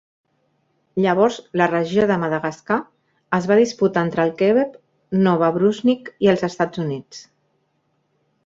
Llavors 1.03 1.35
la 1.61 1.67
regió 1.71 2.07
de 2.11 2.15
Madawaska 2.23 2.77
es 3.39 3.49
va 3.51 3.59
disputar 3.61 4.05
entre 4.07 4.25
el 4.29 4.33
Quebec, 4.41 4.75
Nova 5.29 5.51
Brunsvic 5.59 6.11
i 6.27 6.33
els 6.35 6.47
Estats 6.53 6.83
Units. 6.87 7.25